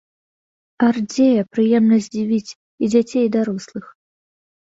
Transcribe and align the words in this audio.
Арт-дзея 0.87 1.41
прыемна 1.57 1.95
здзівіць 2.05 2.55
і 2.55 2.85
дзяцей, 2.93 3.23
і 3.27 3.31
дарослых. 3.35 3.85